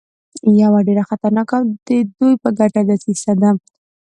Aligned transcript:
یوه 0.61 0.79
ډېره 0.87 1.03
خطرناکه 1.09 1.55
او 1.59 1.65
د 1.87 1.89
دوی 2.17 2.33
په 2.41 2.49
ګټه 2.59 2.81
دسیسه 2.89 3.33
ده. 3.41 3.51